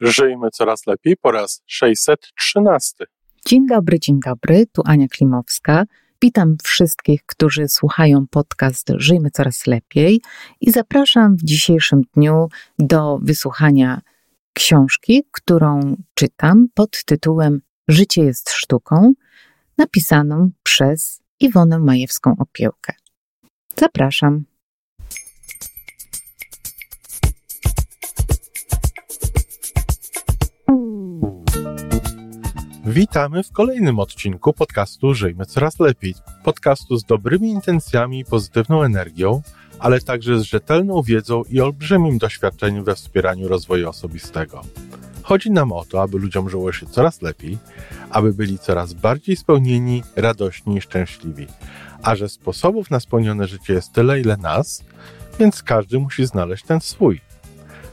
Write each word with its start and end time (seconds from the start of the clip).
Żyjmy 0.00 0.50
coraz 0.50 0.86
lepiej 0.86 1.16
po 1.16 1.30
raz 1.30 1.62
613. 1.66 3.04
Dzień 3.46 3.66
dobry, 3.66 4.00
dzień 4.00 4.20
dobry, 4.24 4.66
tu 4.72 4.82
Ania 4.84 5.08
Klimowska. 5.08 5.84
Witam 6.22 6.56
wszystkich, 6.62 7.26
którzy 7.26 7.68
słuchają 7.68 8.26
podcast 8.30 8.88
Żyjmy 8.96 9.30
coraz 9.30 9.66
lepiej 9.66 10.22
i 10.60 10.70
zapraszam 10.70 11.36
w 11.36 11.42
dzisiejszym 11.42 12.02
dniu 12.14 12.48
do 12.78 13.18
wysłuchania 13.22 14.00
książki, 14.52 15.24
którą 15.32 15.96
czytam 16.14 16.66
pod 16.74 17.04
tytułem 17.04 17.60
Życie 17.88 18.24
jest 18.24 18.50
sztuką, 18.50 19.12
napisaną 19.78 20.50
przez 20.62 21.20
Iwonę 21.40 21.78
Majewską 21.78 22.34
Opiełkę. 22.38 22.92
Zapraszam. 23.76 24.49
Witamy 32.90 33.42
w 33.42 33.52
kolejnym 33.52 33.98
odcinku 33.98 34.52
podcastu 34.52 35.14
Żyjmy 35.14 35.46
Coraz 35.46 35.80
Lepiej. 35.80 36.14
Podcastu 36.44 36.96
z 36.96 37.04
dobrymi 37.04 37.50
intencjami 37.50 38.18
i 38.18 38.24
pozytywną 38.24 38.82
energią, 38.82 39.42
ale 39.78 40.00
także 40.00 40.38
z 40.38 40.42
rzetelną 40.42 41.02
wiedzą 41.02 41.42
i 41.50 41.60
olbrzymim 41.60 42.18
doświadczeniem 42.18 42.84
we 42.84 42.94
wspieraniu 42.94 43.48
rozwoju 43.48 43.88
osobistego. 43.88 44.62
Chodzi 45.22 45.50
nam 45.50 45.72
o 45.72 45.84
to, 45.84 46.02
aby 46.02 46.18
ludziom 46.18 46.50
żyło 46.50 46.72
się 46.72 46.86
coraz 46.86 47.22
lepiej, 47.22 47.58
aby 48.10 48.32
byli 48.32 48.58
coraz 48.58 48.92
bardziej 48.92 49.36
spełnieni, 49.36 50.02
radośni 50.16 50.76
i 50.76 50.80
szczęśliwi. 50.80 51.46
A 52.02 52.14
że 52.14 52.28
sposobów 52.28 52.90
na 52.90 53.00
spełnione 53.00 53.46
życie 53.46 53.72
jest 53.72 53.92
tyle, 53.92 54.20
ile 54.20 54.36
nas, 54.36 54.84
więc 55.38 55.62
każdy 55.62 55.98
musi 55.98 56.26
znaleźć 56.26 56.64
ten 56.64 56.80
swój. 56.80 57.20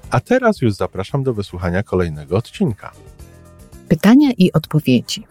A 0.10 0.20
teraz 0.20 0.62
już 0.62 0.74
zapraszam 0.74 1.24
do 1.24 1.34
wysłuchania 1.34 1.84
kolejnego 1.84 2.38
odcinka. 2.38 2.92
Pytania 3.90 4.32
i 4.38 4.52
odpowiedzi. 4.52 5.28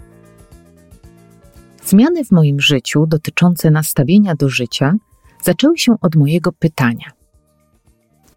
Zmiany 1.84 2.24
w 2.24 2.30
moim 2.32 2.60
życiu 2.60 3.06
dotyczące 3.06 3.70
nastawienia 3.70 4.34
do 4.34 4.48
życia 4.48 4.94
zaczęły 5.42 5.78
się 5.78 5.96
od 6.00 6.16
mojego 6.16 6.52
pytania: 6.52 7.10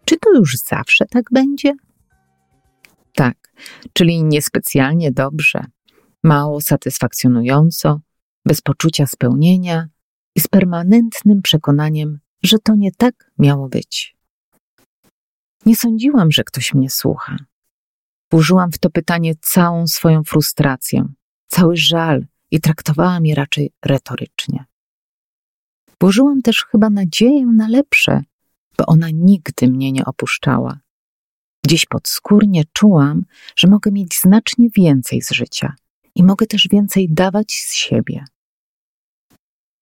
Czy 0.04 0.16
to 0.16 0.30
już 0.34 0.56
zawsze 0.56 1.06
tak 1.06 1.24
będzie? 1.32 1.72
Tak, 3.14 3.52
czyli 3.92 4.24
niespecjalnie 4.24 5.12
dobrze, 5.12 5.64
mało 6.22 6.60
satysfakcjonująco, 6.60 8.00
bez 8.46 8.60
poczucia 8.60 9.06
spełnienia 9.06 9.88
i 10.36 10.40
z 10.40 10.48
permanentnym 10.48 11.42
przekonaniem, 11.42 12.18
że 12.42 12.58
to 12.58 12.74
nie 12.74 12.92
tak 12.92 13.30
miało 13.38 13.68
być. 13.68 14.16
Nie 15.66 15.76
sądziłam, 15.76 16.30
że 16.30 16.44
ktoś 16.44 16.74
mnie 16.74 16.90
słucha. 16.90 17.36
Włożyłam 18.30 18.72
w 18.72 18.78
to 18.78 18.90
pytanie 18.90 19.34
całą 19.40 19.86
swoją 19.86 20.24
frustrację, 20.24 21.04
cały 21.46 21.76
żal 21.76 22.26
i 22.50 22.60
traktowałam 22.60 23.26
je 23.26 23.34
raczej 23.34 23.72
retorycznie. 23.84 24.64
Włożyłam 26.00 26.42
też 26.42 26.64
chyba 26.64 26.90
nadzieję 26.90 27.46
na 27.46 27.68
lepsze, 27.68 28.22
bo 28.78 28.86
ona 28.86 29.10
nigdy 29.12 29.68
mnie 29.68 29.92
nie 29.92 30.04
opuszczała. 30.04 30.80
Gdzieś 31.64 31.86
podskórnie 31.86 32.62
czułam, 32.72 33.24
że 33.56 33.68
mogę 33.68 33.90
mieć 33.90 34.14
znacznie 34.14 34.68
więcej 34.76 35.22
z 35.22 35.30
życia 35.30 35.74
i 36.14 36.24
mogę 36.24 36.46
też 36.46 36.68
więcej 36.70 37.08
dawać 37.10 37.52
z 37.52 37.74
siebie. 37.74 38.24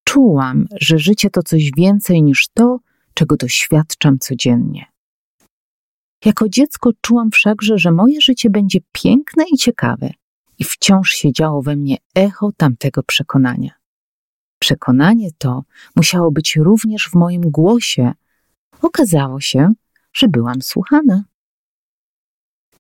Czułam, 0.04 0.66
że 0.80 0.98
życie 0.98 1.30
to 1.30 1.42
coś 1.42 1.70
więcej 1.76 2.22
niż 2.22 2.48
to, 2.54 2.78
czego 3.14 3.36
doświadczam 3.36 4.18
codziennie. 4.18 4.86
Jako 6.24 6.48
dziecko 6.48 6.90
czułam 7.00 7.30
wszakże, 7.30 7.78
że 7.78 7.92
moje 7.92 8.20
życie 8.20 8.50
będzie 8.50 8.78
piękne 8.92 9.44
i 9.52 9.56
ciekawe, 9.56 10.10
i 10.58 10.64
wciąż 10.64 11.10
siedziało 11.10 11.62
we 11.62 11.76
mnie 11.76 11.96
echo 12.14 12.52
tamtego 12.56 13.02
przekonania. 13.02 13.70
Przekonanie 14.58 15.28
to 15.38 15.62
musiało 15.96 16.30
być 16.30 16.56
również 16.56 17.08
w 17.08 17.14
moim 17.14 17.42
głosie. 17.42 18.12
Okazało 18.82 19.40
się, 19.40 19.72
że 20.12 20.28
byłam 20.28 20.62
słuchana. 20.62 21.24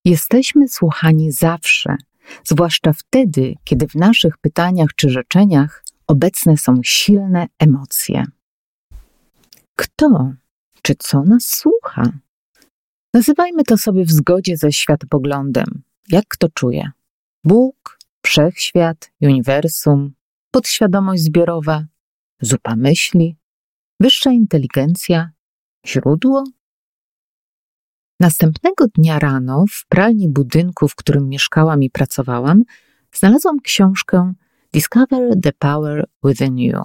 Jesteśmy 0.04 0.68
słuchani 0.68 1.32
zawsze, 1.32 1.96
zwłaszcza 2.44 2.92
wtedy, 2.92 3.54
kiedy 3.64 3.86
w 3.88 3.94
naszych 3.94 4.38
pytaniach 4.38 4.88
czy 4.96 5.10
życzeniach 5.10 5.84
obecne 6.06 6.56
są 6.56 6.74
silne 6.82 7.46
emocje. 7.58 8.24
Kto 9.76 10.32
czy 10.82 10.94
co 10.98 11.22
nas 11.22 11.46
słucha? 11.46 12.02
Nazywajmy 13.18 13.64
to 13.64 13.76
sobie 13.76 14.04
w 14.04 14.10
zgodzie 14.10 14.56
ze 14.56 14.72
światopoglądem, 14.72 15.82
jak 16.08 16.24
kto 16.28 16.48
czuje. 16.48 16.90
Bóg, 17.44 17.98
wszechświat, 18.22 19.10
uniwersum, 19.20 20.14
podświadomość 20.50 21.22
zbiorowa, 21.22 21.84
zupa 22.40 22.76
myśli, 22.76 23.36
wyższa 24.00 24.30
inteligencja, 24.30 25.30
źródło. 25.86 26.44
Następnego 28.20 28.86
dnia 28.94 29.18
rano 29.18 29.64
w 29.70 29.86
pralni 29.88 30.28
budynku, 30.28 30.88
w 30.88 30.94
którym 30.94 31.28
mieszkałam 31.28 31.82
i 31.82 31.90
pracowałam, 31.90 32.62
znalazłam 33.12 33.60
książkę 33.60 34.32
Discover 34.72 35.40
the 35.42 35.52
Power 35.52 36.04
Within 36.24 36.58
You. 36.58 36.82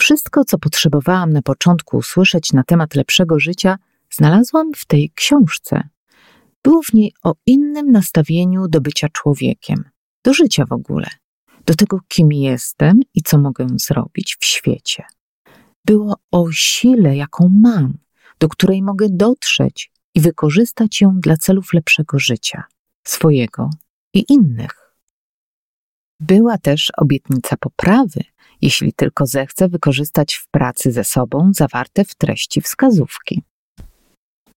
Wszystko, 0.00 0.44
co 0.44 0.58
potrzebowałam 0.58 1.32
na 1.32 1.42
początku 1.42 1.96
usłyszeć 1.96 2.52
na 2.52 2.64
temat 2.64 2.94
lepszego 2.94 3.40
życia, 3.40 3.78
znalazłam 4.14 4.72
w 4.76 4.84
tej 4.84 5.10
książce. 5.14 5.88
Było 6.64 6.82
w 6.82 6.92
niej 6.94 7.14
o 7.22 7.34
innym 7.46 7.90
nastawieniu 7.90 8.68
do 8.68 8.80
bycia 8.80 9.08
człowiekiem, 9.08 9.84
do 10.24 10.34
życia 10.34 10.64
w 10.66 10.72
ogóle, 10.72 11.06
do 11.66 11.74
tego, 11.74 12.00
kim 12.08 12.32
jestem 12.32 13.00
i 13.14 13.22
co 13.22 13.38
mogę 13.38 13.66
zrobić 13.76 14.36
w 14.40 14.44
świecie. 14.44 15.04
Było 15.84 16.16
o 16.30 16.52
sile, 16.52 17.16
jaką 17.16 17.48
mam, 17.48 17.98
do 18.38 18.48
której 18.48 18.82
mogę 18.82 19.06
dotrzeć 19.10 19.92
i 20.14 20.20
wykorzystać 20.20 21.00
ją 21.00 21.20
dla 21.20 21.36
celów 21.36 21.72
lepszego 21.72 22.18
życia, 22.18 22.64
swojego 23.06 23.70
i 24.14 24.24
innych. 24.28 24.84
Była 26.20 26.58
też 26.58 26.92
obietnica 26.96 27.56
poprawy, 27.56 28.20
jeśli 28.62 28.92
tylko 28.92 29.26
zechcę 29.26 29.68
wykorzystać 29.68 30.34
w 30.34 30.48
pracy 30.48 30.92
ze 30.92 31.04
sobą 31.04 31.52
zawarte 31.54 32.04
w 32.04 32.14
treści 32.14 32.60
wskazówki. 32.60 33.42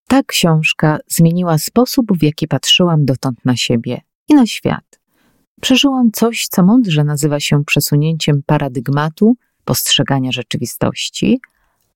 Ta 0.08 0.24
książka 0.24 1.00
zmieniła 1.08 1.58
sposób, 1.58 2.18
w 2.20 2.24
jaki 2.24 2.48
patrzyłam 2.48 3.06
dotąd 3.06 3.46
na 3.46 3.56
siebie 3.56 4.02
i 4.30 4.34
na 4.34 4.46
świat. 4.46 5.00
Przeżyłam 5.62 6.12
coś, 6.12 6.48
co 6.48 6.64
mądrze 6.64 7.04
nazywa 7.04 7.40
się 7.40 7.66
przesunięciem 7.66 8.44
paradygmatu 8.46 9.36
postrzegania 9.66 10.32
rzeczywistości, 10.32 11.42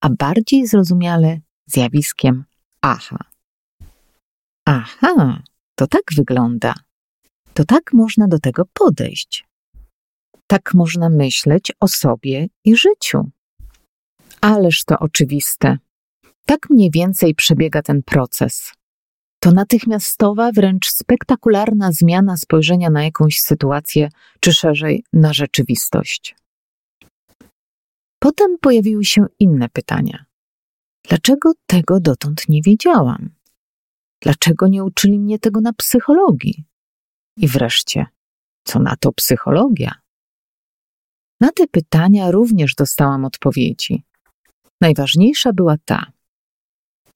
a 0.00 0.08
bardziej 0.10 0.66
zrozumiale 0.66 1.40
zjawiskiem 1.66 2.44
aha. 2.82 3.18
Aha, 4.64 5.42
to 5.74 5.86
tak 5.86 6.02
wygląda. 6.16 6.74
To 7.54 7.64
tak 7.64 7.92
można 7.92 8.28
do 8.28 8.38
tego 8.38 8.64
podejść. 8.72 9.44
Tak 10.46 10.74
można 10.74 11.08
myśleć 11.10 11.72
o 11.80 11.88
sobie 11.88 12.48
i 12.64 12.76
życiu. 12.76 13.30
Ależ 14.40 14.84
to 14.84 14.98
oczywiste. 14.98 15.78
Tak 16.46 16.70
mniej 16.70 16.90
więcej 16.90 17.34
przebiega 17.34 17.82
ten 17.82 18.02
proces. 18.02 18.72
To 19.42 19.50
natychmiastowa, 19.50 20.52
wręcz 20.52 20.90
spektakularna 20.90 21.92
zmiana 21.92 22.36
spojrzenia 22.36 22.90
na 22.90 23.04
jakąś 23.04 23.40
sytuację, 23.40 24.08
czy 24.40 24.52
szerzej 24.52 25.04
na 25.12 25.32
rzeczywistość. 25.32 26.36
Potem 28.18 28.58
pojawiły 28.58 29.04
się 29.04 29.26
inne 29.38 29.68
pytania. 29.68 30.24
Dlaczego 31.08 31.52
tego 31.66 32.00
dotąd 32.00 32.48
nie 32.48 32.62
wiedziałam? 32.62 33.30
Dlaczego 34.20 34.68
nie 34.68 34.84
uczyli 34.84 35.18
mnie 35.18 35.38
tego 35.38 35.60
na 35.60 35.72
psychologii? 35.72 36.64
I 37.36 37.48
wreszcie, 37.48 38.06
co 38.64 38.78
na 38.78 38.96
to 38.96 39.12
psychologia? 39.12 39.94
Na 41.40 41.50
te 41.52 41.66
pytania 41.66 42.30
również 42.30 42.74
dostałam 42.74 43.24
odpowiedzi. 43.24 44.04
Najważniejsza 44.80 45.52
była 45.52 45.76
ta: 45.84 46.12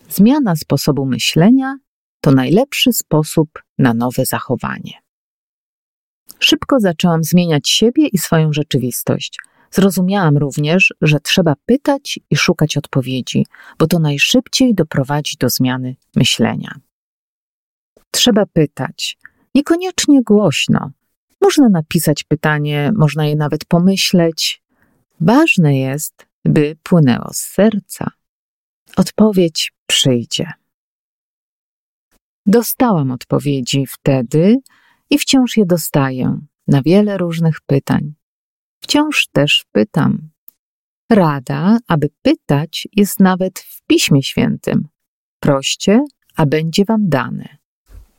Zmiana 0.09 0.57
sposobu 0.57 1.07
myślenia 1.07 1.79
to 2.21 2.31
najlepszy 2.31 2.93
sposób 2.93 3.63
na 3.79 3.95
nowe 3.95 4.25
zachowanie. 4.25 4.93
Szybko 6.39 6.81
zaczęłam 6.81 7.25
zmieniać 7.25 7.69
siebie 7.69 8.07
i 8.07 8.19
swoją 8.19 8.53
rzeczywistość. 8.53 9.39
Zrozumiałam 9.71 10.37
również, 10.37 10.95
że 11.01 11.21
trzeba 11.21 11.55
pytać 11.67 12.21
i 12.31 12.37
szukać 12.37 12.77
odpowiedzi, 12.77 13.47
bo 13.79 13.87
to 13.87 13.99
najszybciej 13.99 14.75
doprowadzi 14.75 15.37
do 15.41 15.49
zmiany 15.49 15.97
myślenia. 16.17 16.81
Trzeba 18.11 18.47
pytać, 18.47 19.19
niekoniecznie 19.55 20.23
głośno. 20.23 20.91
Można 21.41 21.69
napisać 21.69 22.25
pytanie, 22.25 22.93
można 22.97 23.27
je 23.27 23.37
nawet 23.37 23.65
pomyśleć. 23.65 24.63
Ważne 25.21 25.79
jest, 25.79 26.27
by 26.45 26.77
płynęło 26.83 27.33
z 27.33 27.39
serca. 27.39 28.11
Odpowiedź 28.97 29.73
przyjdzie. 29.87 30.53
Dostałam 32.47 33.11
odpowiedzi 33.11 33.87
wtedy 33.87 34.57
i 35.11 35.19
wciąż 35.19 35.57
je 35.57 35.67
dostaję 35.67 36.41
na 36.67 36.83
wiele 36.83 37.19
różnych 37.19 37.61
pytań. 37.61 38.15
Wciąż 38.83 39.29
też 39.33 39.67
pytam. 39.73 40.31
Rada, 41.11 41.79
aby 41.89 42.11
pytać, 42.23 42.89
jest 42.93 43.21
nawet 43.21 43.59
w 43.59 43.83
Piśmie 43.83 44.23
Świętym. 44.23 44.89
Proście, 45.41 46.05
a 46.37 46.47
będzie 46.47 46.85
wam 46.85 47.09
dane. 47.09 47.57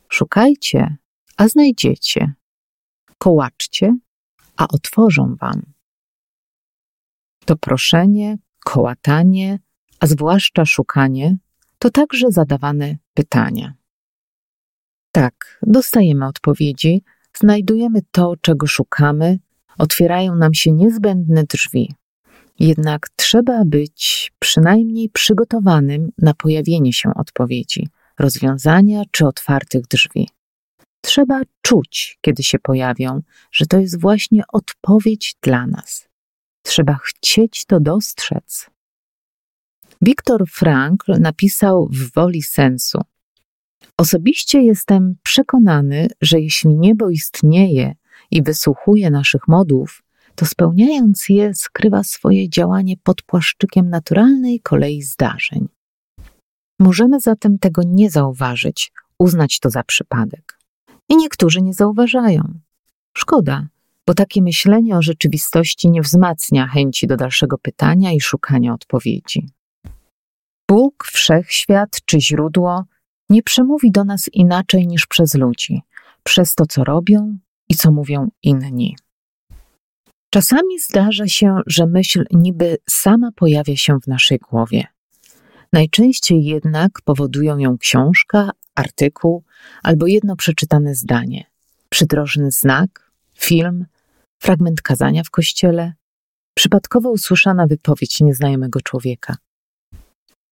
Szukajcie, 0.08 0.96
a 1.36 1.48
znajdziecie. 1.48 2.32
Kołaczcie, 3.18 3.96
a 4.56 4.68
otworzą 4.68 5.36
wam. 5.36 5.62
To 7.44 7.56
proszenie, 7.56 8.38
kołatanie, 8.64 9.58
a 10.00 10.06
zwłaszcza 10.06 10.64
szukanie, 10.64 11.36
to 11.78 11.90
także 11.90 12.32
zadawane 12.32 12.96
pytania. 13.14 13.74
Tak, 15.12 15.58
dostajemy 15.62 16.26
odpowiedzi, 16.26 17.02
znajdujemy 17.36 18.00
to, 18.10 18.34
czego 18.40 18.66
szukamy, 18.66 19.38
otwierają 19.78 20.34
nam 20.34 20.54
się 20.54 20.72
niezbędne 20.72 21.44
drzwi. 21.44 21.94
Jednak 22.60 23.08
trzeba 23.16 23.64
być 23.64 24.32
przynajmniej 24.38 25.08
przygotowanym 25.08 26.10
na 26.18 26.34
pojawienie 26.34 26.92
się 26.92 27.14
odpowiedzi, 27.14 27.88
rozwiązania 28.18 29.02
czy 29.10 29.26
otwartych 29.26 29.82
drzwi. 29.82 30.28
Trzeba 31.00 31.40
czuć, 31.62 32.18
kiedy 32.20 32.42
się 32.42 32.58
pojawią, 32.58 33.22
że 33.52 33.66
to 33.66 33.78
jest 33.78 34.00
właśnie 34.00 34.42
odpowiedź 34.52 35.36
dla 35.42 35.66
nas. 35.66 36.08
Trzeba 36.62 36.98
chcieć 37.02 37.64
to 37.64 37.80
dostrzec. 37.80 38.70
Wiktor 40.02 40.44
Frankl 40.50 41.12
napisał 41.20 41.88
w 41.92 42.12
Woli 42.14 42.42
Sensu: 42.42 43.00
Osobiście 43.96 44.62
jestem 44.62 45.14
przekonany, 45.22 46.08
że 46.20 46.40
jeśli 46.40 46.76
niebo 46.76 47.10
istnieje 47.10 47.94
i 48.30 48.42
wysłuchuje 48.42 49.10
naszych 49.10 49.48
modłów, 49.48 50.02
to 50.34 50.46
spełniając 50.46 51.28
je, 51.28 51.54
skrywa 51.54 52.04
swoje 52.04 52.48
działanie 52.48 52.94
pod 53.02 53.22
płaszczykiem 53.22 53.90
naturalnej 53.90 54.60
kolei 54.60 55.02
zdarzeń. 55.02 55.68
Możemy 56.78 57.20
zatem 57.20 57.58
tego 57.58 57.82
nie 57.86 58.10
zauważyć, 58.10 58.92
uznać 59.18 59.60
to 59.60 59.70
za 59.70 59.84
przypadek. 59.84 60.58
I 61.08 61.16
niektórzy 61.16 61.62
nie 61.62 61.74
zauważają. 61.74 62.58
Szkoda, 63.16 63.68
bo 64.06 64.14
takie 64.14 64.42
myślenie 64.42 64.96
o 64.96 65.02
rzeczywistości 65.02 65.90
nie 65.90 66.02
wzmacnia 66.02 66.66
chęci 66.66 67.06
do 67.06 67.16
dalszego 67.16 67.58
pytania 67.58 68.12
i 68.12 68.20
szukania 68.20 68.74
odpowiedzi. 68.74 69.57
Bóg, 70.68 71.04
wszechświat 71.04 71.98
czy 72.04 72.20
źródło 72.20 72.84
nie 73.30 73.42
przemówi 73.42 73.90
do 73.90 74.04
nas 74.04 74.28
inaczej 74.32 74.86
niż 74.86 75.06
przez 75.06 75.34
ludzi, 75.34 75.82
przez 76.22 76.54
to, 76.54 76.66
co 76.66 76.84
robią 76.84 77.38
i 77.68 77.74
co 77.74 77.92
mówią 77.92 78.28
inni. 78.42 78.96
Czasami 80.30 80.78
zdarza 80.78 81.26
się, 81.28 81.56
że 81.66 81.86
myśl 81.86 82.24
niby 82.30 82.76
sama 82.88 83.30
pojawia 83.36 83.76
się 83.76 83.98
w 84.00 84.06
naszej 84.06 84.38
głowie. 84.38 84.84
Najczęściej 85.72 86.44
jednak 86.44 86.90
powodują 87.04 87.58
ją 87.58 87.78
książka, 87.78 88.50
artykuł 88.74 89.44
albo 89.82 90.06
jedno 90.06 90.36
przeczytane 90.36 90.94
zdanie, 90.94 91.44
przydrożny 91.88 92.50
znak, 92.50 93.10
film, 93.38 93.86
fragment 94.38 94.82
kazania 94.82 95.24
w 95.24 95.30
kościele, 95.30 95.92
przypadkowo 96.54 97.10
usłyszana 97.10 97.66
wypowiedź 97.66 98.20
nieznajomego 98.20 98.80
człowieka. 98.80 99.36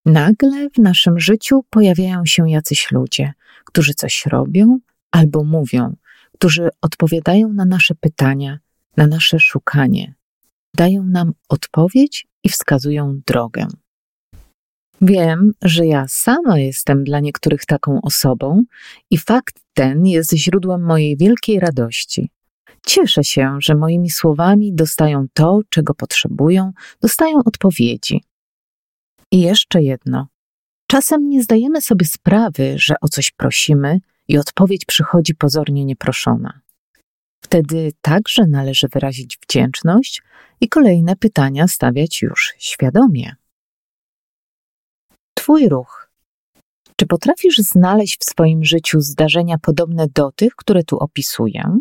Nagle 0.06 0.69
w 0.70 0.79
naszym 0.79 1.20
życiu 1.20 1.64
pojawiają 1.70 2.23
się 2.25 2.50
jacyś 2.50 2.93
ludzie, 2.93 3.32
którzy 3.64 3.94
coś 3.94 4.26
robią 4.26 4.79
albo 5.11 5.44
mówią, 5.44 5.97
którzy 6.32 6.69
odpowiadają 6.82 7.53
na 7.53 7.64
nasze 7.64 7.94
pytania, 7.94 8.58
na 8.97 9.06
nasze 9.06 9.38
szukanie, 9.38 10.14
dają 10.75 11.03
nam 11.03 11.32
odpowiedź 11.49 12.26
i 12.44 12.49
wskazują 12.49 13.20
drogę. 13.26 13.67
Wiem, 15.00 15.53
że 15.62 15.87
ja 15.87 16.05
sama 16.09 16.59
jestem 16.59 17.05
dla 17.05 17.20
niektórych 17.20 17.67
taką 17.67 18.00
osobą 18.02 18.62
i 19.11 19.19
fakt 19.19 19.61
ten 19.75 20.06
jest 20.06 20.32
źródłem 20.32 20.82
mojej 20.85 21.17
wielkiej 21.17 21.61
radości. 21.61 22.31
Cieszę 22.87 23.25
się, 23.25 23.56
że 23.61 23.75
moimi 23.75 24.11
słowami 24.11 24.75
dostają 24.75 25.26
to, 25.35 25.61
czego 25.69 25.94
potrzebują, 25.94 26.73
dostają 27.00 27.38
odpowiedzi. 27.44 28.20
I 29.32 29.40
jeszcze 29.40 29.82
jedno. 29.82 30.26
Czasem 30.90 31.28
nie 31.28 31.43
zdajemy 31.43 31.81
sobie 31.81 32.06
sprawy, 32.06 32.75
że 32.76 32.94
o 33.00 33.08
coś 33.08 33.31
prosimy 33.31 34.00
i 34.28 34.38
odpowiedź 34.38 34.84
przychodzi 34.84 35.34
pozornie 35.34 35.84
nieproszona. 35.84 36.61
Wtedy 37.44 37.93
także 38.00 38.46
należy 38.46 38.88
wyrazić 38.88 39.38
wdzięczność 39.43 40.23
i 40.61 40.69
kolejne 40.69 41.17
pytania 41.17 41.69
stawiać 41.69 42.23
już 42.23 42.55
świadomie. 42.58 43.34
Twój 45.34 45.69
ruch. 45.69 46.11
Czy 46.96 47.06
potrafisz 47.06 47.58
znaleźć 47.58 48.20
w 48.20 48.25
swoim 48.25 48.64
życiu 48.64 49.00
zdarzenia 49.00 49.58
podobne 49.58 50.06
do 50.14 50.32
tych, 50.32 50.55
które 50.55 50.84
tu 50.84 50.99
opisuję? 50.99 51.78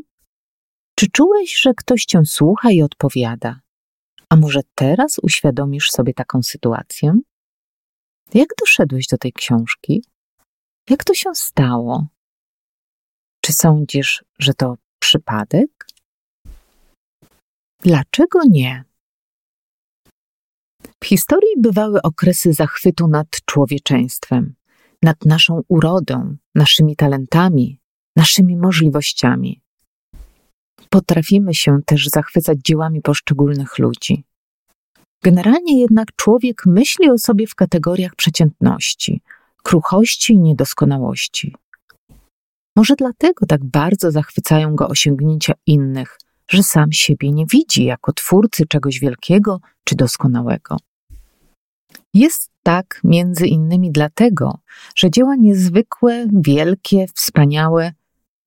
Czy 0.96 1.08
czułeś, 1.12 1.62
że 1.62 1.74
ktoś 1.74 2.06
cię 2.06 2.26
słucha 2.26 2.72
i 2.72 2.82
odpowiada? 2.82 3.60
A 4.30 4.36
może 4.36 4.62
teraz 4.76 5.20
uświadomisz 5.24 5.92
sobie 5.92 6.14
taką 6.14 6.44
sytuację? 6.44 7.20
Jak 8.36 8.50
doszedłeś 8.60 9.08
do 9.08 9.18
tej 9.18 9.34
książki? 9.34 10.04
Jak 10.90 11.04
to 11.04 11.14
się 11.14 11.30
stało? 11.34 12.08
Czy 13.42 13.54
sądzisz, 13.54 14.24
że 14.40 14.54
to 14.54 14.76
przypadek? 15.00 15.88
Dlaczego 17.80 18.40
nie? 18.50 18.84
W 21.04 21.06
historii 21.06 21.56
bywały 21.58 22.02
okresy 22.02 22.54
zachwytu 22.54 23.08
nad 23.08 23.28
człowieczeństwem, 23.46 24.56
nad 25.04 25.26
naszą 25.26 25.62
urodą, 25.68 26.38
naszymi 26.56 26.96
talentami, 26.96 27.80
naszymi 28.16 28.58
możliwościami. 28.58 29.62
Potrafimy 30.90 31.54
się 31.54 31.80
też 31.86 32.08
zachwycać 32.08 32.58
dziełami 32.60 33.02
poszczególnych 33.02 33.80
ludzi. 33.80 34.24
Generalnie 35.26 35.82
jednak 35.82 36.16
człowiek 36.16 36.66
myśli 36.66 37.10
o 37.10 37.18
sobie 37.18 37.48
w 37.48 37.56
kategoriach 37.56 38.16
przeciętności, 38.16 39.22
kruchości 39.64 40.34
i 40.34 40.40
niedoskonałości. 40.40 41.56
Może 42.76 42.96
dlatego 42.96 43.46
tak 43.46 43.64
bardzo 43.64 44.12
zachwycają 44.12 44.76
go 44.76 44.88
osiągnięcia 44.88 45.54
innych, 45.66 46.18
że 46.48 46.64
sam 46.64 46.92
siebie 46.92 47.32
nie 47.32 47.46
widzi 47.46 47.84
jako 47.84 48.14
twórcy 48.14 48.66
czegoś 48.68 49.00
wielkiego 49.00 49.60
czy 49.84 49.96
doskonałego. 49.96 50.78
Jest 52.14 52.52
tak 52.64 53.00
między 53.04 53.48
innymi 53.48 53.92
dlatego, 53.92 54.60
że 54.96 55.12
dzieła 55.12 55.36
niezwykłe, 55.36 56.28
wielkie, 56.34 57.06
wspaniałe 57.14 57.94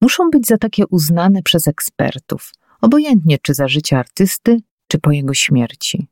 muszą 0.01 0.31
być 0.31 0.47
za 0.47 0.59
takie 0.59 0.87
uznane 0.87 1.43
przez 1.43 1.69
ekspertów, 1.69 2.53
obojętnie 2.81 3.39
czy 3.43 3.55
za 3.55 3.69
życia 3.69 3.99
artysty, 3.99 4.57
czy 4.89 4.99
po 4.99 5.11
jego 5.11 5.35
śmierci. 5.35 6.09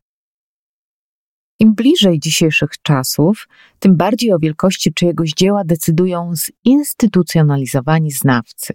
Im 1.58 1.74
bliżej 1.74 2.20
dzisiejszych 2.20 2.70
czasów, 2.82 3.48
tym 3.78 3.96
bardziej 3.96 4.32
o 4.32 4.38
wielkości 4.38 4.94
czyjegoś 4.94 5.30
dzieła 5.30 5.64
decydują 5.64 6.32
zinstytucjonalizowani 6.66 8.10
znawcy. 8.10 8.72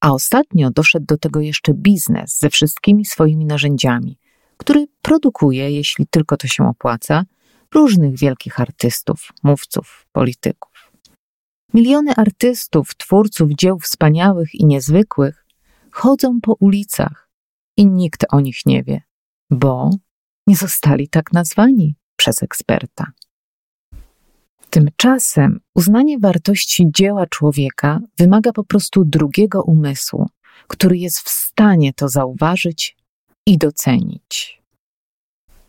A 0.00 0.12
ostatnio 0.12 0.70
doszedł 0.70 1.06
do 1.06 1.18
tego 1.18 1.40
jeszcze 1.40 1.74
biznes 1.74 2.38
ze 2.38 2.50
wszystkimi 2.50 3.04
swoimi 3.04 3.46
narzędziami, 3.46 4.18
który 4.56 4.86
produkuje, 5.02 5.70
jeśli 5.70 6.06
tylko 6.06 6.36
to 6.36 6.48
się 6.48 6.68
opłaca, 6.68 7.24
różnych 7.74 8.18
wielkich 8.18 8.60
artystów, 8.60 9.32
mówców, 9.42 10.06
polityków. 10.12 10.92
Miliony 11.74 12.14
artystów, 12.16 12.94
twórców 12.96 13.50
dzieł 13.54 13.78
wspaniałych 13.78 14.54
i 14.54 14.66
niezwykłych 14.66 15.46
chodzą 15.90 16.40
po 16.40 16.54
ulicach 16.54 17.28
i 17.76 17.86
nikt 17.86 18.24
o 18.30 18.40
nich 18.40 18.66
nie 18.66 18.82
wie, 18.82 19.02
bo 19.50 19.90
nie 20.50 20.56
zostali 20.56 21.08
tak 21.08 21.32
nazwani 21.32 21.94
przez 22.16 22.42
eksperta. 22.42 23.06
Tymczasem 24.70 25.60
uznanie 25.74 26.18
wartości 26.18 26.86
dzieła 26.94 27.26
człowieka 27.26 28.00
wymaga 28.18 28.52
po 28.52 28.64
prostu 28.64 29.04
drugiego 29.04 29.62
umysłu, 29.62 30.26
który 30.68 30.98
jest 30.98 31.20
w 31.20 31.28
stanie 31.28 31.92
to 31.92 32.08
zauważyć 32.08 32.96
i 33.46 33.58
docenić. 33.58 34.62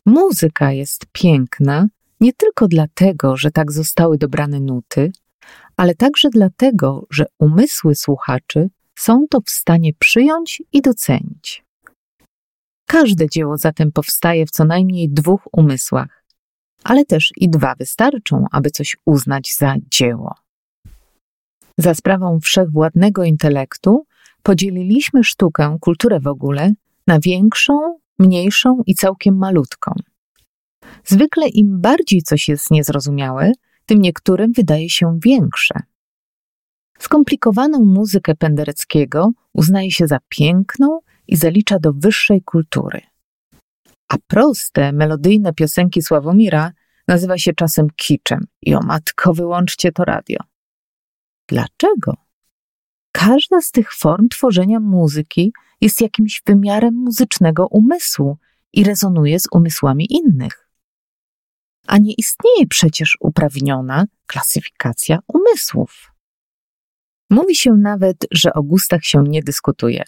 Muzyka 0.06 0.72
jest 0.72 1.06
piękna 1.12 1.88
nie 2.20 2.34
tylko 2.34 2.68
dlatego, 2.68 3.38
że 3.38 3.52
tak 3.52 3.72
zostały 3.72 4.18
dobrane 4.18 4.60
nuty, 4.60 5.12
ale 5.78 5.96
także 5.96 6.30
dlatego, 6.30 7.06
że 7.10 7.26
umysły 7.40 7.96
słuchaczy 7.96 8.70
są 8.96 9.26
to 9.30 9.42
w 9.46 9.50
stanie 9.50 9.94
przyjąć 10.00 10.64
i 10.74 10.82
docenić. 10.82 11.64
Każde 12.92 13.30
dzieło 13.30 13.58
zatem 13.58 13.92
powstaje 13.92 14.46
w 14.46 14.52
co 14.52 14.66
najmniej 14.66 15.10
dwóch 15.10 15.42
umysłach, 15.52 16.26
ale 16.84 17.06
też 17.06 17.32
i 17.38 17.50
dwa 17.50 17.76
wystarczą, 17.76 18.46
aby 18.52 18.70
coś 18.70 18.98
uznać 19.06 19.54
za 19.54 19.76
dzieło. 19.92 20.36
Za 21.78 21.94
sprawą 21.94 22.40
wszechwładnego 22.40 23.24
intelektu 23.24 24.06
podzieliliśmy 24.44 25.24
sztukę, 25.24 25.78
kulturę 25.82 26.20
w 26.20 26.28
ogóle, 26.28 26.72
na 27.08 27.20
większą, 27.20 28.00
mniejszą 28.20 28.82
i 28.86 28.96
całkiem 28.96 29.38
malutką. 29.38 29.94
Zwykle 31.06 31.48
im 31.48 31.82
bardziej 31.82 32.22
coś 32.22 32.50
jest 32.50 32.72
niezrozumiałe, 32.72 33.52
tym 33.86 34.02
niektórym 34.02 34.52
wydaje 34.52 34.90
się 34.90 35.20
większe. 35.24 35.80
Skomplikowaną 37.00 37.86
muzykę 37.86 38.36
Pendereckiego 38.36 39.32
uznaje 39.54 39.92
się 39.92 40.08
za 40.08 40.18
piękną 40.30 41.00
i 41.32 41.36
zalicza 41.36 41.80
do 41.80 41.94
wyższej 41.94 42.42
kultury. 42.42 43.02
A 44.08 44.16
proste, 44.28 44.92
melodyjne 44.92 45.54
piosenki 45.54 46.02
Sławomira 46.02 46.72
nazywa 47.08 47.38
się 47.38 47.54
czasem 47.54 47.88
kiczem 47.96 48.48
i 48.62 48.76
o 48.76 48.80
matko 48.80 49.34
wyłączcie 49.34 49.92
to 49.92 50.06
radio. 50.06 50.40
Dlaczego? 51.48 52.14
Każda 53.12 53.62
z 53.62 53.72
tych 53.72 53.94
form 53.94 54.30
tworzenia 54.30 54.80
muzyki 54.80 55.54
jest 55.82 56.02
jakimś 56.02 56.42
wymiarem 56.46 56.94
muzycznego 56.96 57.68
umysłu 57.68 58.38
i 58.74 58.84
rezonuje 58.84 59.40
z 59.40 59.48
umysłami 59.52 60.08
innych. 60.10 60.68
A 61.88 61.98
nie 61.98 62.14
istnieje 62.14 62.68
przecież 62.70 63.18
uprawniona 63.20 64.06
klasyfikacja 64.28 65.20
umysłów. 65.28 66.12
Mówi 67.30 67.56
się 67.56 67.72
nawet, 67.74 68.18
że 68.32 68.54
o 68.54 68.64
gustach 68.64 69.04
się 69.04 69.24
nie 69.24 69.44
dyskutuje. 69.44 70.04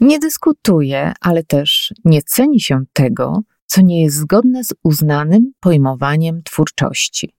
Nie 0.00 0.18
dyskutuje, 0.18 1.12
ale 1.20 1.42
też 1.44 1.94
nie 2.04 2.22
ceni 2.22 2.60
się 2.60 2.84
tego, 2.92 3.42
co 3.66 3.80
nie 3.80 4.02
jest 4.02 4.16
zgodne 4.16 4.64
z 4.64 4.74
uznanym 4.82 5.52
pojmowaniem 5.60 6.42
twórczości. 6.42 7.34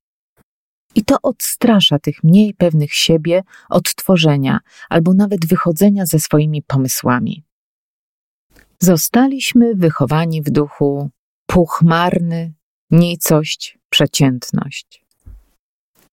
I 0.95 1.05
to 1.05 1.17
odstrasza 1.23 1.99
tych 1.99 2.23
mniej 2.23 2.53
pewnych 2.53 2.93
siebie 2.93 3.43
od 3.69 3.95
tworzenia 3.95 4.59
albo 4.89 5.13
nawet 5.13 5.47
wychodzenia 5.47 6.05
ze 6.05 6.19
swoimi 6.19 6.61
pomysłami. 6.61 7.43
Zostaliśmy 8.79 9.75
wychowani 9.75 10.41
w 10.41 10.49
duchu 10.49 11.09
puchmarny, 11.45 12.53
nicość, 12.91 13.79
przeciętność. 13.89 15.05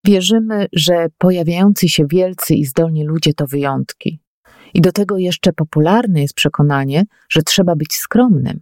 Wierzymy, 0.05 0.67
że 0.73 1.07
pojawiający 1.19 1.89
się 1.89 2.07
wielcy 2.07 2.55
i 2.55 2.65
zdolni 2.65 3.05
ludzie 3.05 3.35
to 3.35 3.47
wyjątki. 3.47 4.21
I 4.75 4.81
do 4.81 4.93
tego 4.93 5.19
jeszcze 5.19 5.53
popularne 5.53 6.23
jest 6.23 6.35
przekonanie, 6.35 7.05
że 7.29 7.43
trzeba 7.43 7.77
być 7.77 7.97
skromnym. 7.97 8.61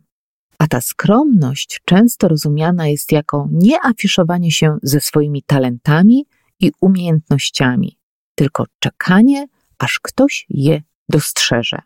A 0.59 0.67
ta 0.67 0.81
skromność 0.81 1.81
często 1.85 2.29
rozumiana 2.29 2.87
jest 2.87 3.13
jako 3.13 3.49
nieafiszowanie 3.53 4.51
się 4.51 4.79
ze 4.83 5.01
swoimi 5.01 5.43
talentami 5.43 6.27
i 6.61 6.73
umiejętnościami, 6.81 7.99
tylko 8.35 8.65
czekanie, 8.79 9.47
aż 9.79 10.01
ktoś 10.03 10.47
je 10.49 10.83
dostrzeże. 11.09 11.79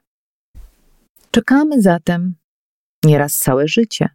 Czekamy 1.31 1.83
zatem 1.83 2.35
nieraz 3.05 3.39
całe 3.39 3.69
życie. 3.69 4.09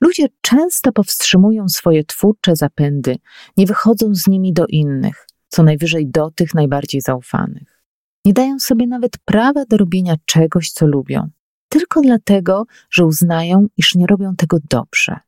Ludzie 0.00 0.26
często 0.40 0.92
powstrzymują 0.92 1.68
swoje 1.68 2.04
twórcze 2.04 2.56
zapędy, 2.56 3.16
nie 3.56 3.66
wychodzą 3.66 4.14
z 4.14 4.26
nimi 4.26 4.52
do 4.52 4.66
innych, 4.66 5.26
co 5.48 5.62
najwyżej 5.62 6.06
do 6.10 6.30
tych 6.30 6.54
najbardziej 6.54 7.00
zaufanych. 7.00 7.77
Nie 8.24 8.32
dają 8.32 8.58
sobie 8.58 8.86
nawet 8.86 9.18
prawa 9.24 9.64
do 9.64 9.76
robienia 9.76 10.14
czegoś, 10.24 10.70
co 10.70 10.86
lubią, 10.86 11.30
tylko 11.68 12.00
dlatego, 12.00 12.66
że 12.90 13.04
uznają, 13.04 13.66
iż 13.76 13.94
nie 13.94 14.06
robią 14.06 14.36
tego 14.36 14.58
dobrze. 14.70 15.20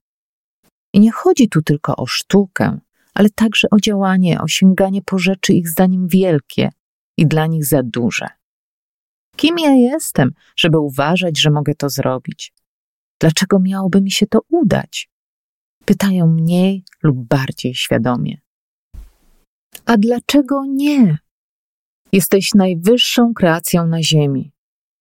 I 0.94 1.00
nie 1.00 1.12
chodzi 1.12 1.48
tu 1.48 1.62
tylko 1.62 1.96
o 1.96 2.06
sztukę, 2.06 2.80
ale 3.14 3.30
także 3.30 3.68
o 3.70 3.80
działanie, 3.80 4.40
o 4.40 4.48
sięganie 4.48 5.02
po 5.02 5.18
rzeczy 5.18 5.52
ich 5.52 5.68
zdaniem 5.68 6.08
wielkie 6.08 6.70
i 7.16 7.26
dla 7.26 7.46
nich 7.46 7.64
za 7.64 7.82
duże. 7.82 8.26
Kim 9.36 9.58
ja 9.58 9.70
jestem, 9.70 10.30
żeby 10.56 10.78
uważać, 10.78 11.40
że 11.40 11.50
mogę 11.50 11.74
to 11.74 11.88
zrobić? 11.88 12.52
Dlaczego 13.20 13.60
miałoby 13.60 14.00
mi 14.00 14.10
się 14.10 14.26
to 14.26 14.40
udać? 14.48 15.10
Pytają 15.84 16.26
mniej 16.26 16.84
lub 17.02 17.28
bardziej 17.28 17.74
świadomie. 17.74 18.40
A 19.86 19.96
dlaczego 19.96 20.64
nie? 20.68 21.18
Jesteś 22.12 22.54
najwyższą 22.54 23.34
kreacją 23.34 23.86
na 23.86 24.02
Ziemi. 24.02 24.52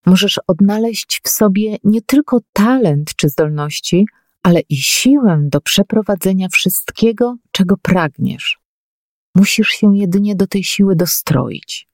Możesz 0.06 0.40
odnaleźć 0.48 1.22
w 1.24 1.30
sobie 1.30 1.78
nie 1.84 2.02
tylko 2.02 2.40
talent 2.54 3.16
czy 3.16 3.30
zdolności, 3.30 4.06
ale 4.44 4.60
i 4.60 4.78
siłę 4.78 5.40
do 5.42 5.62
przeprowadzenia 5.62 6.48
wszystkiego, 6.50 7.36
czego 7.52 7.78
pragniesz. 7.78 8.60
Musisz 9.36 9.68
się 9.68 9.98
jedynie 9.98 10.36
do 10.36 10.48
tej 10.48 10.64
siły 10.64 10.96
dostroić. 10.96 11.88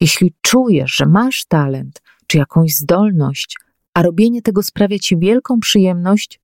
Jeśli 0.00 0.34
czujesz, 0.42 0.94
że 0.94 1.06
masz 1.06 1.44
talent 1.44 2.02
czy 2.26 2.38
jakąś 2.38 2.74
zdolność, 2.74 3.56
a 3.94 4.02
robienie 4.02 4.42
tego 4.42 4.62
sprawia 4.62 4.98
ci 4.98 5.18
wielką 5.18 5.60
przyjemność, 5.60 6.40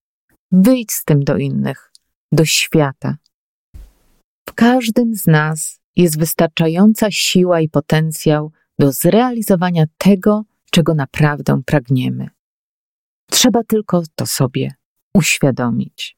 wyjdź 0.52 0.92
z 0.92 1.04
tym 1.04 1.24
do 1.24 1.36
innych, 1.36 1.92
do 2.32 2.44
świata. 2.44 3.16
W 4.48 4.52
każdym 4.54 5.14
z 5.14 5.26
nas 5.26 5.80
jest 5.96 6.18
wystarczająca 6.18 7.10
siła 7.10 7.60
i 7.60 7.68
potencjał 7.68 8.52
do 8.78 8.92
zrealizowania 8.92 9.84
tego, 9.98 10.44
czego 10.70 10.94
naprawdę 10.94 11.62
pragniemy. 11.66 12.28
Trzeba 13.30 13.64
tylko 13.64 14.02
to 14.14 14.26
sobie 14.26 14.74
uświadomić. 15.14 16.16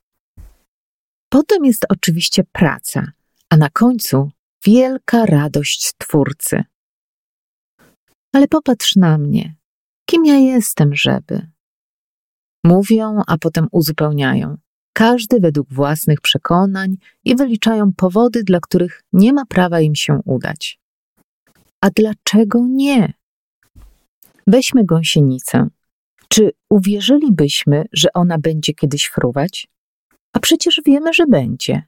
Potem 1.28 1.64
jest 1.64 1.86
oczywiście 1.88 2.44
praca, 2.52 3.12
a 3.50 3.56
na 3.56 3.70
końcu 3.70 4.30
wielka 4.64 5.26
radość 5.26 5.92
Twórcy. 5.98 6.64
Ale 8.32 8.48
popatrz 8.48 8.96
na 8.96 9.18
mnie. 9.18 9.56
Kim 10.06 10.24
ja 10.24 10.34
jestem, 10.34 10.94
żeby? 10.94 11.46
Mówią, 12.64 13.22
a 13.26 13.38
potem 13.38 13.68
uzupełniają. 13.72 14.56
Każdy 14.98 15.40
według 15.40 15.72
własnych 15.72 16.20
przekonań 16.20 16.96
i 17.24 17.36
wyliczają 17.36 17.92
powody, 17.92 18.44
dla 18.44 18.60
których 18.60 19.02
nie 19.12 19.32
ma 19.32 19.46
prawa 19.46 19.80
im 19.80 19.94
się 19.94 20.20
udać. 20.24 20.80
A 21.80 21.90
dlaczego 21.90 22.66
nie? 22.68 23.12
Weźmy 24.46 24.84
gąsienicę. 24.84 25.68
Czy 26.28 26.50
uwierzylibyśmy, 26.70 27.84
że 27.92 28.08
ona 28.14 28.38
będzie 28.38 28.74
kiedyś 28.74 29.06
fruwać? 29.06 29.68
A 30.32 30.38
przecież 30.38 30.80
wiemy, 30.86 31.12
że 31.12 31.26
będzie. 31.26 31.82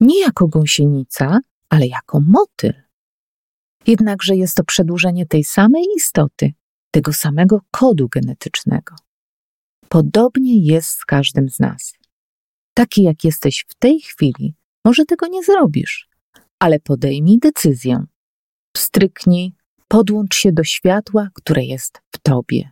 Nie 0.00 0.20
jako 0.20 0.48
gąsienica, 0.48 1.38
ale 1.68 1.86
jako 1.86 2.20
motyl. 2.20 2.72
Jednakże 3.86 4.36
jest 4.36 4.56
to 4.56 4.64
przedłużenie 4.64 5.26
tej 5.26 5.44
samej 5.44 5.84
istoty, 5.96 6.52
tego 6.90 7.12
samego 7.12 7.60
kodu 7.70 8.08
genetycznego. 8.08 8.94
Podobnie 9.88 10.66
jest 10.66 10.88
z 10.88 11.04
każdym 11.04 11.48
z 11.48 11.60
nas. 11.60 12.01
Taki 12.74 13.02
jak 13.02 13.24
jesteś 13.24 13.64
w 13.68 13.74
tej 13.74 14.00
chwili, 14.00 14.54
może 14.84 15.04
tego 15.04 15.26
nie 15.26 15.42
zrobisz, 15.42 16.08
ale 16.58 16.80
podejmij 16.80 17.38
decyzję. 17.38 18.04
Pstryknij, 18.72 19.54
podłącz 19.88 20.34
się 20.34 20.52
do 20.52 20.64
światła, 20.64 21.28
które 21.34 21.64
jest 21.64 22.00
w 22.10 22.18
tobie. 22.18 22.70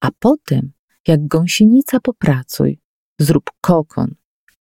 A 0.00 0.08
potem, 0.18 0.72
jak 1.06 1.26
gąsienica, 1.26 2.00
popracuj, 2.00 2.80
zrób 3.18 3.50
kokon, 3.60 4.14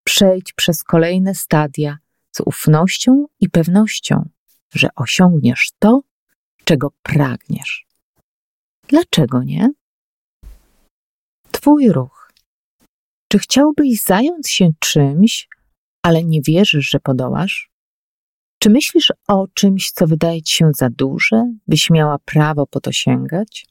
przejdź 0.04 0.54
przez 0.54 0.84
kolejne 0.84 1.36
stadia 1.36 1.98
z 2.32 2.40
ufnością 2.40 3.26
i 3.40 3.50
pewnością, 3.50 4.30
że 4.74 4.90
osiągniesz 4.96 5.72
to, 5.80 6.02
czego 6.64 6.92
pragniesz. 7.04 7.88
Dlaczego 8.88 9.44
nie? 9.44 9.70
Twój 11.52 11.90
ruch. 11.90 12.19
Czy 13.32 13.40
chciałbyś 13.40 14.04
zająć 14.04 14.50
się 14.50 14.70
czymś, 14.80 15.48
ale 16.04 16.24
nie 16.24 16.42
wierzysz, 16.42 16.90
że 16.90 17.00
podołasz? 17.00 17.70
Czy 18.60 18.70
myślisz 18.70 19.14
o 19.28 19.48
czymś, 19.54 19.92
co 19.92 20.08
wydaje 20.08 20.42
ci 20.42 20.56
się 20.56 20.72
za 20.78 20.90
duże, 20.90 21.44
byś 21.68 21.90
miała 21.90 22.18
prawo 22.26 22.68
po 22.68 22.80
to 22.80 22.92
sięgać? 22.92 23.66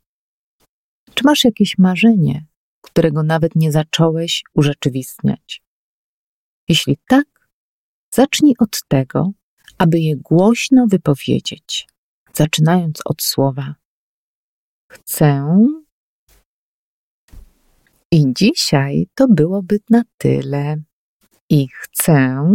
Czy 1.14 1.24
masz 1.24 1.44
jakieś 1.44 1.78
marzenie, 1.78 2.46
którego 2.80 3.22
nawet 3.22 3.56
nie 3.56 3.72
zacząłeś 3.72 4.42
urzeczywistniać? 4.54 5.62
Jeśli 6.68 6.98
tak, 7.08 7.48
zacznij 8.14 8.54
od 8.58 8.82
tego, 8.88 9.30
aby 9.78 10.00
je 10.00 10.16
głośno 10.16 10.86
wypowiedzieć, 10.86 11.88
zaczynając 12.34 13.00
od 13.04 13.22
słowa 13.22 13.74
chcę. 14.92 15.56
I 18.12 18.24
dzisiaj 18.36 19.06
to 19.14 19.28
byłoby 19.28 19.78
na 19.90 20.02
tyle. 20.18 20.76
I 21.50 21.68
chcę 21.68 22.48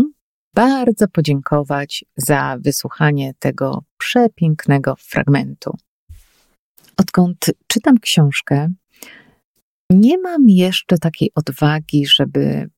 bardzo 0.55 1.07
podziękować 1.07 2.05
za 2.17 2.57
wysłuchanie 2.59 3.33
tego 3.39 3.83
przepięknego 3.97 4.95
fragmentu. 4.95 5.77
Odkąd 6.97 7.45
czytam 7.67 7.99
książkę, 7.99 8.73
nie 9.89 10.17
mam 10.17 10.49
jeszcze 10.49 10.97
takiej 10.97 11.31
odwagi, 11.35 12.05
żeby 12.05 12.69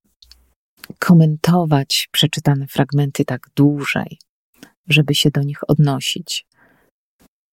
komentować 0.99 2.09
przeczytane 2.11 2.67
fragmenty 2.67 3.25
tak 3.25 3.47
dłużej. 3.55 4.19
żeby 4.87 5.15
się 5.15 5.31
do 5.31 5.41
nich 5.41 5.69
odnosić. 5.69 6.45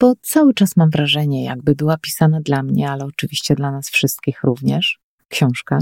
Bo 0.00 0.14
cały 0.22 0.54
czas 0.54 0.76
mam 0.76 0.90
wrażenie, 0.90 1.44
jakby 1.44 1.74
była 1.74 1.96
pisana 1.96 2.40
dla 2.40 2.62
mnie, 2.62 2.90
ale 2.90 3.04
oczywiście 3.04 3.54
dla 3.54 3.70
nas 3.70 3.90
wszystkich 3.90 4.42
również, 4.42 4.98
książka. 5.32 5.78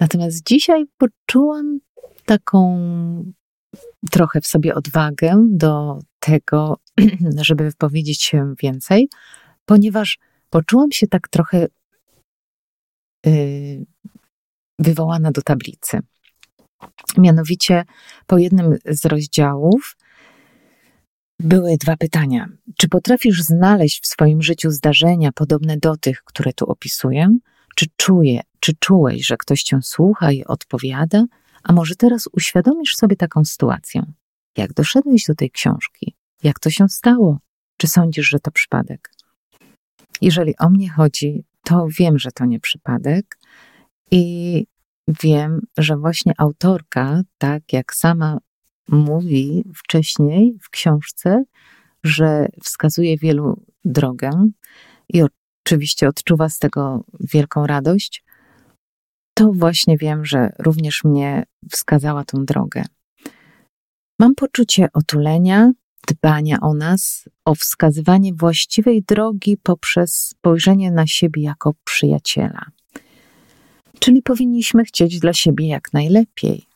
Natomiast 0.00 0.46
dzisiaj 0.46 0.84
poczułam 0.98 1.78
taką 2.24 2.78
trochę 4.10 4.40
w 4.40 4.46
sobie 4.46 4.74
odwagę 4.74 5.46
do 5.48 5.98
tego, 6.18 6.78
żeby 7.48 7.64
wypowiedzieć 7.64 8.22
się 8.22 8.54
więcej, 8.62 9.08
ponieważ 9.64 10.18
poczułam 10.50 10.92
się 10.92 11.06
tak 11.06 11.28
trochę 11.28 11.66
yy, 13.26 13.86
wywołana 14.78 15.30
do 15.32 15.42
tablicy. 15.42 16.00
Mianowicie 17.18 17.84
po 18.26 18.38
jednym 18.38 18.76
z 18.86 19.04
rozdziałów 19.04 19.96
były 21.40 21.76
dwa 21.76 21.96
pytania. 21.96 22.48
Czy 22.78 22.88
potrafisz 22.88 23.42
znaleźć 23.42 24.02
w 24.02 24.06
swoim 24.06 24.42
życiu 24.42 24.70
zdarzenia 24.70 25.32
podobne 25.32 25.76
do 25.76 25.96
tych, 25.96 26.22
które 26.24 26.52
tu 26.52 26.64
opisuję? 26.64 27.38
Czy 27.74 27.86
czuje, 27.96 28.40
czy 28.60 28.72
czułeś, 28.78 29.26
że 29.26 29.36
ktoś 29.36 29.62
cię 29.62 29.78
słucha 29.82 30.32
i 30.32 30.44
odpowiada? 30.44 31.24
A 31.62 31.72
może 31.72 31.94
teraz 31.94 32.28
uświadomisz 32.32 32.96
sobie 32.96 33.16
taką 33.16 33.44
sytuację? 33.44 34.02
Jak 34.56 34.72
doszedłeś 34.72 35.24
do 35.24 35.34
tej 35.34 35.50
książki? 35.50 36.14
Jak 36.42 36.58
to 36.58 36.70
się 36.70 36.88
stało? 36.88 37.38
Czy 37.76 37.86
sądzisz, 37.86 38.28
że 38.28 38.40
to 38.40 38.50
przypadek? 38.50 39.10
Jeżeli 40.20 40.58
o 40.58 40.70
mnie 40.70 40.90
chodzi, 40.90 41.44
to 41.64 41.86
wiem, 41.98 42.18
że 42.18 42.32
to 42.32 42.44
nie 42.44 42.60
przypadek 42.60 43.38
i 44.10 44.66
wiem, 45.22 45.60
że 45.78 45.96
właśnie 45.96 46.32
autorka, 46.38 47.22
tak 47.38 47.72
jak 47.72 47.94
sama 47.94 48.38
mówi 48.88 49.64
wcześniej 49.74 50.58
w 50.62 50.70
książce, 50.70 51.44
że 52.04 52.48
wskazuje 52.62 53.16
wielu 53.16 53.64
drogę 53.84 54.48
i 55.08 55.22
oczywiście 55.66 56.08
odczuwa 56.08 56.48
z 56.48 56.58
tego 56.58 57.04
wielką 57.20 57.66
radość, 57.66 58.24
to 59.34 59.52
właśnie 59.52 59.98
wiem, 59.98 60.24
że 60.24 60.52
również 60.58 61.04
mnie 61.04 61.44
wskazała 61.70 62.24
tą 62.24 62.44
drogę. 62.44 62.84
Mam 64.18 64.34
poczucie 64.34 64.88
otulenia, 64.92 65.72
dbania 66.08 66.58
o 66.60 66.74
nas, 66.74 67.28
o 67.44 67.54
wskazywanie 67.54 68.34
właściwej 68.34 69.02
drogi 69.02 69.56
poprzez 69.62 70.16
spojrzenie 70.16 70.90
na 70.90 71.06
siebie 71.06 71.42
jako 71.42 71.74
przyjaciela. 71.84 72.66
Czyli 73.98 74.22
powinniśmy 74.22 74.84
chcieć 74.84 75.18
dla 75.18 75.32
siebie 75.32 75.68
jak 75.68 75.92
najlepiej. 75.92 76.66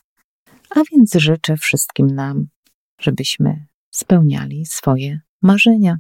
A 0.71 0.81
więc 0.93 1.15
życzę 1.15 1.57
wszystkim 1.57 2.07
nam, 2.07 2.47
żebyśmy 3.01 3.67
spełniali 3.91 4.67
swoje 4.67 5.21
marzenia. 5.43 5.99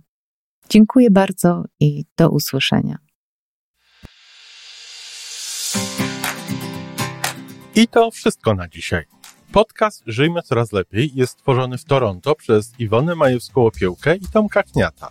Dziękuję 0.70 1.10
bardzo 1.10 1.64
i 1.80 2.04
do 2.16 2.30
usłyszenia. 2.30 2.98
I 7.74 7.88
to 7.88 8.10
wszystko 8.10 8.54
na 8.54 8.68
dzisiaj. 8.68 9.04
Podcast 9.52 10.02
Żyjmy 10.06 10.42
Coraz 10.42 10.72
Lepiej 10.72 11.10
jest 11.14 11.32
stworzony 11.32 11.78
w 11.78 11.84
Toronto 11.84 12.34
przez 12.34 12.80
Iwonę 12.80 13.14
Majewską-Opiełkę 13.14 14.16
i 14.16 14.26
Tomka 14.32 14.62
Kniata. 14.62 15.08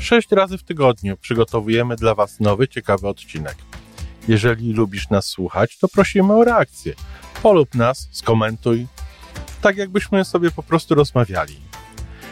Sześć 0.00 0.30
razy 0.30 0.58
w 0.58 0.62
tygodniu 0.62 1.16
przygotowujemy 1.16 1.96
dla 1.96 2.14
Was 2.14 2.40
nowy, 2.40 2.68
ciekawy 2.68 3.08
odcinek. 3.08 3.56
Jeżeli 4.28 4.72
lubisz 4.72 5.10
nas 5.10 5.26
słuchać, 5.26 5.78
to 5.78 5.88
prosimy 5.88 6.32
o 6.34 6.44
reakcję. 6.44 6.94
Polub 7.42 7.74
nas, 7.74 8.08
skomentuj, 8.10 8.86
tak 9.62 9.76
jakbyśmy 9.76 10.24
sobie 10.24 10.50
po 10.50 10.62
prostu 10.62 10.94
rozmawiali. 10.94 11.71